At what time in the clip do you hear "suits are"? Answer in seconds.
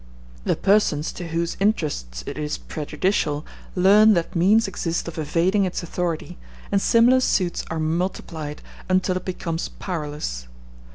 7.19-7.79